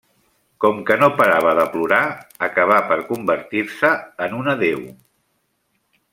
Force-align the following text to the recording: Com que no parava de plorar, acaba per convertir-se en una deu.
Com 0.63 0.77
que 0.85 0.95
no 1.01 1.09
parava 1.19 1.51
de 1.59 1.65
plorar, 1.75 1.99
acaba 2.47 2.81
per 2.93 2.99
convertir-se 3.11 3.93
en 4.29 4.35
una 4.41 4.59
deu. 4.65 4.83